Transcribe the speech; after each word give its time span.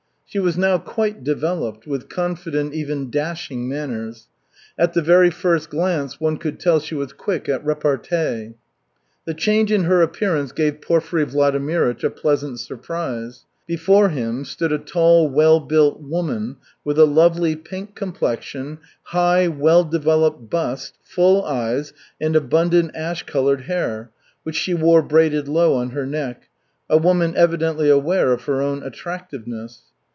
She 0.25 0.39
was 0.39 0.57
now 0.57 0.77
quite 0.77 1.25
developed, 1.25 1.85
with 1.85 2.07
confident, 2.07 2.73
even 2.73 3.11
dashing 3.11 3.67
manners. 3.67 4.29
At 4.79 4.93
the 4.93 5.01
very 5.01 5.29
first 5.29 5.69
glance 5.69 6.21
one 6.21 6.37
could 6.37 6.57
tell 6.57 6.79
she 6.79 6.95
was 6.95 7.11
quick 7.11 7.49
at 7.49 7.65
repartee. 7.65 8.53
The 9.25 9.33
change 9.33 9.73
in 9.73 9.83
her 9.83 10.01
appearance 10.01 10.53
gave 10.53 10.79
Porfiry 10.79 11.25
Vladimirych 11.25 12.01
a 12.05 12.09
pleasant 12.09 12.61
surprise. 12.61 13.43
Before 13.67 14.07
him 14.07 14.45
stood 14.45 14.71
a 14.71 14.77
tall, 14.77 15.27
well 15.29 15.59
built 15.59 15.99
woman 15.99 16.55
with 16.85 16.97
a 16.97 17.03
lovely 17.05 17.57
pink 17.57 17.93
complexion, 17.93 18.77
high, 19.03 19.49
well 19.49 19.83
developed 19.83 20.49
bust, 20.49 20.97
full 21.03 21.43
eyes, 21.43 21.91
and 22.21 22.37
abundant 22.37 22.91
ash 22.95 23.23
colored 23.23 23.63
hair, 23.63 24.11
which 24.43 24.55
she 24.55 24.73
wore 24.73 25.01
braided 25.01 25.49
low 25.49 25.73
on 25.73 25.89
her 25.89 26.05
neck 26.05 26.47
a 26.89 26.97
woman 26.97 27.33
evidently 27.35 27.89
aware 27.89 28.31
of 28.31 28.45
her 28.45 28.61
own 28.61 28.81
attractiveness. 28.83 29.81